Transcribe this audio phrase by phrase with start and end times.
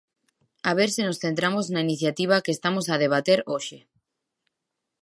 [0.69, 3.79] A ver se nos centramos na iniciativa que estamos a debater hoxe.